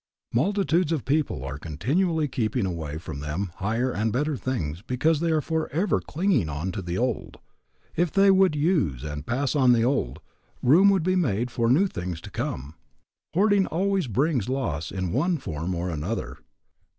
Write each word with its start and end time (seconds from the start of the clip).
Multitudes 0.33 0.91
of 0.91 1.05
people 1.05 1.45
are 1.45 1.59
continually 1.59 2.27
keeping 2.27 2.65
away 2.65 2.97
from 2.97 3.19
them 3.19 3.51
higher 3.57 3.91
and 3.91 4.11
better 4.11 4.35
things 4.35 4.81
because 4.81 5.19
they 5.19 5.29
are 5.29 5.41
forever 5.41 5.99
clinging 6.01 6.49
on 6.49 6.71
to 6.71 6.81
the 6.81 6.97
old. 6.97 7.37
If 7.95 8.11
they 8.11 8.31
would 8.31 8.55
use 8.55 9.03
and 9.03 9.27
pass 9.27 9.55
on 9.55 9.73
the 9.73 9.83
old, 9.83 10.19
room 10.63 10.89
would 10.89 11.03
be 11.03 11.15
made 11.15 11.51
for 11.51 11.69
new 11.69 11.85
things 11.85 12.19
to 12.21 12.31
come. 12.31 12.73
Hoarding 13.35 13.67
always 13.67 14.07
brings 14.07 14.49
loss 14.49 14.91
in 14.91 15.11
one 15.11 15.37
form 15.37 15.75
or 15.75 15.91
another. 15.91 16.39